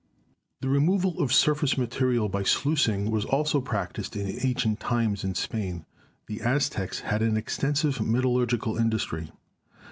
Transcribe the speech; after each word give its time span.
The 0.61 0.67
removal 0.67 1.21
of 1.21 1.31
surface 1.31 1.77
material 1.77 2.27
by 2.27 2.41
sluicing 2.41 3.11
was 3.11 3.23
also 3.23 3.61
practiced 3.61 4.15
in 4.15 4.35
ancient 4.41 4.79
times 4.79 5.23
in 5.23 5.35
Spain. 5.35 5.85
The 6.25 6.41
Aztecs 6.41 7.01
had 7.01 7.21
an 7.21 7.37
extensive 7.37 8.01
metallurgical 8.01 8.77
industry. 8.77 9.29